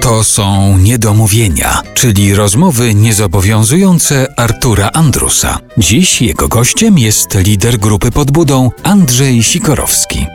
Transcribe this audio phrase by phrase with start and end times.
[0.00, 5.58] To są niedomówienia, czyli rozmowy niezobowiązujące Artura Andrusa.
[5.78, 10.26] Dziś jego gościem jest lider grupy pod budą Andrzej Sikorowski.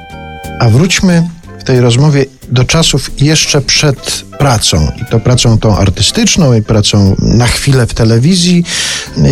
[0.59, 4.91] A wróćmy w tej rozmowie do czasów jeszcze przed pracą.
[5.01, 8.63] I to pracą tą artystyczną, i pracą na chwilę w telewizji,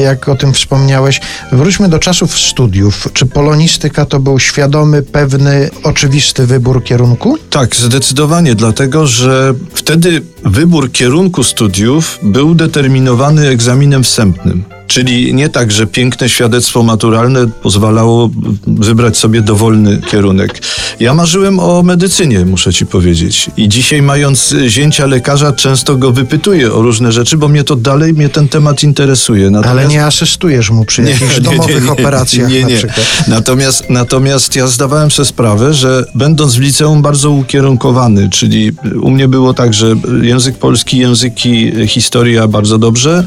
[0.03, 1.21] jak o tym wspomniałeś.
[1.51, 3.09] Wróćmy do czasów studiów.
[3.13, 7.37] Czy polonistyka to był świadomy, pewny, oczywisty wybór kierunku?
[7.49, 14.63] Tak, zdecydowanie, dlatego że wtedy wybór kierunku studiów był determinowany egzaminem wstępnym.
[14.87, 18.29] Czyli nie tak, że piękne świadectwo maturalne pozwalało
[18.67, 20.61] wybrać sobie dowolny kierunek.
[20.99, 23.04] Ja marzyłem o medycynie, muszę ci powiedzieć.
[23.57, 28.13] I dzisiaj, mając zięcia lekarza, często go wypytuję o różne rzeczy, bo mnie to dalej,
[28.13, 29.49] mnie ten temat interesuje.
[29.49, 29.79] Natomiast...
[29.79, 32.81] Ale nie asystujesz mu przy jakichś nie, domowych nie, nie, operacjach nie, nie.
[33.27, 39.27] Natomiast, natomiast ja zdawałem sobie sprawę, że będąc w liceum bardzo ukierunkowany, czyli u mnie
[39.27, 43.23] było tak, że język polski, języki, historia bardzo dobrze,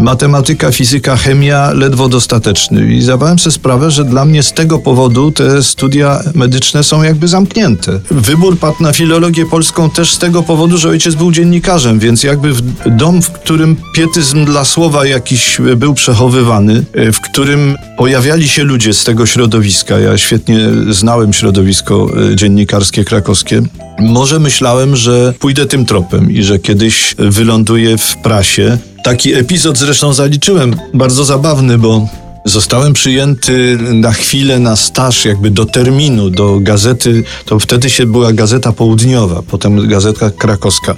[0.00, 2.94] matematyka, fizyka, chemia ledwo dostateczny.
[2.94, 7.28] I zdawałem sobie sprawę, że dla mnie z tego powodu te studia medyczne są jakby
[7.28, 8.00] zamknięte.
[8.10, 12.52] Wybór padł na filologię polską też z tego powodu, że ojciec był dziennikarzem, więc jakby
[12.86, 18.94] dom, w którym pietyzm dla słowa jakiś był przechowywany, e, w którym pojawiali się ludzie
[18.94, 19.98] z tego środowiska.
[19.98, 20.58] Ja świetnie
[20.90, 23.62] znałem środowisko e, dziennikarskie krakowskie.
[23.98, 28.78] Może myślałem, że pójdę tym tropem i że kiedyś wyląduję w prasie.
[29.04, 32.08] Taki epizod zresztą zaliczyłem, bardzo zabawny, bo
[32.46, 37.24] Zostałem przyjęty na chwilę na staż, jakby do terminu, do gazety.
[37.44, 40.94] To wtedy się była gazeta południowa, potem gazeta krakowska.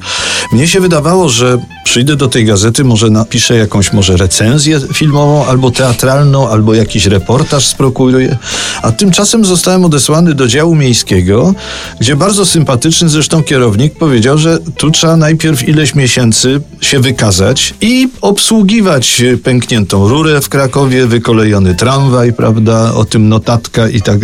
[0.52, 5.70] Mnie się wydawało, że przyjdę do tej gazety, może napiszę jakąś może recenzję filmową, albo
[5.70, 8.38] teatralną, albo jakiś reportaż sprokuruję.
[8.82, 11.54] A tymczasem zostałem odesłany do działu miejskiego,
[12.00, 18.08] gdzie bardzo sympatyczny zresztą kierownik powiedział, że tu trzeba najpierw ileś miesięcy się wykazać i
[18.20, 24.18] obsługiwać pękniętą rurę w Krakowie, wykolejową kolejony tramwaj, prawda, o tym notatka i tak.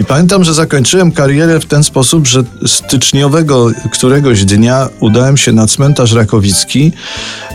[0.00, 5.66] I pamiętam, że zakończyłem karierę w ten sposób, że styczniowego któregoś dnia udałem się na
[5.66, 6.92] cmentarz Rakowicki,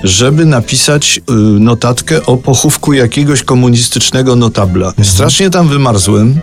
[0.04, 4.88] żeby napisać y, notatkę o pochówku jakiegoś komunistycznego notabla.
[4.88, 5.06] Mhm.
[5.06, 6.40] Strasznie tam wymarzłem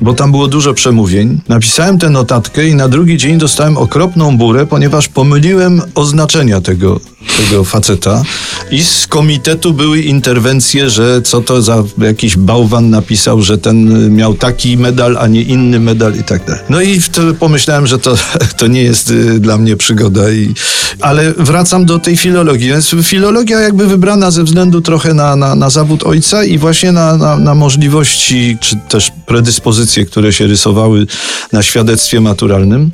[0.00, 1.40] bo tam było dużo przemówień.
[1.48, 7.00] Napisałem tę notatkę i na drugi dzień dostałem okropną burę, ponieważ pomyliłem oznaczenia tego,
[7.36, 8.22] tego faceta
[8.70, 14.34] i z komitetu były interwencje, że co to za jakiś bałwan napisał, że ten miał
[14.34, 16.62] taki medal, a nie inny medal i tak dalej.
[16.68, 17.00] No i
[17.38, 18.16] pomyślałem, że to,
[18.58, 20.30] to nie jest y, dla mnie przygoda.
[20.30, 20.54] I,
[21.00, 22.68] ale wracam do tej filologii.
[22.68, 27.16] Więc filologia jakby wybrana ze względu trochę na, na, na zawód ojca i właśnie na,
[27.16, 31.06] na, na możliwości, czy też predyspozycje, które się rysowały
[31.52, 32.90] na świadectwie maturalnym.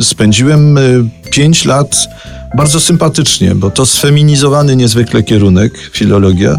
[0.00, 2.08] Spędziłem y, pięć lat
[2.54, 6.58] bardzo sympatycznie, bo to sfeminizowany niezwykle kierunek, filologia.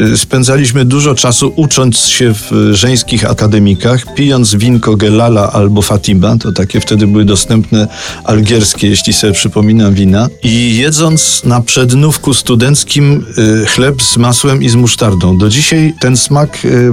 [0.00, 6.52] Y, spędzaliśmy dużo czasu ucząc się w żeńskich akademikach, pijąc winko Gelala albo Fatima, to
[6.52, 7.88] takie wtedy były dostępne
[8.24, 13.26] algierskie, jeśli sobie przypominam, wina, i jedząc na przednówku studenckim
[13.62, 15.38] y, chleb z masłem i z musztardą.
[15.38, 16.92] Do dzisiaj ten smak y,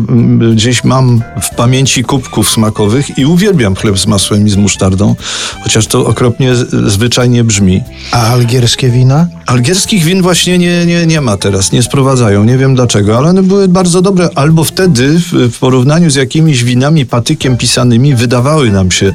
[0.54, 5.16] gdzieś mam w pamięci kubków smakowych i uwielbiam chleb z masłem i z musztardą,
[5.64, 6.56] chociaż to okropnie
[6.88, 7.82] zwyczajnie brzmi.
[8.20, 9.28] A algierskie wina?
[9.46, 12.44] Algierskich win właśnie nie, nie, nie ma teraz, nie sprowadzają.
[12.44, 14.30] Nie wiem dlaczego, ale one były bardzo dobre.
[14.36, 19.14] Albo wtedy w, porównaniu z jakimiś winami patykiem pisanymi wydawały nam się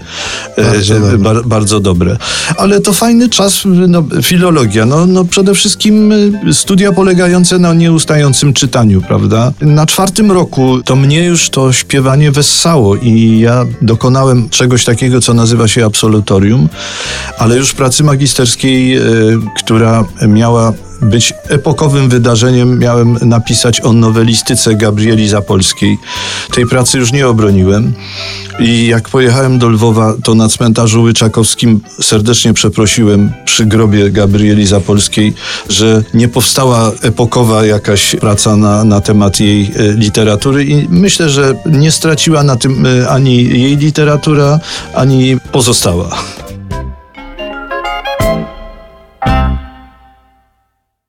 [0.57, 1.19] e, bardzo, e, dobre.
[1.19, 2.17] Bar, bardzo dobre.
[2.57, 4.87] Ale to fajny czas, no, filologia.
[4.87, 9.53] No, no przede wszystkim e, studia polegające na nieustającym czytaniu, prawda?
[9.61, 15.35] Na czwartym roku to mnie już to śpiewanie wessało i ja dokonałem czegoś takiego, co
[15.35, 16.69] nazywa się absolutorium,
[17.39, 19.01] ale już pracy magisterskiej, e,
[19.57, 20.73] która miała
[21.05, 25.99] być epokowym wydarzeniem, miałem napisać o nowelistyce Gabrieli Zapolskiej.
[26.55, 27.93] Tej pracy już nie obroniłem.
[28.61, 35.35] I jak pojechałem do Lwowa, to na cmentarzu Łyczakowskim serdecznie przeprosiłem przy grobie Gabrieli Zapolskiej,
[35.69, 41.55] że nie powstała epokowa jakaś praca na, na temat jej e, literatury i myślę, że
[41.67, 44.61] nie straciła na tym e, ani jej literatura,
[44.95, 46.09] ani pozostała.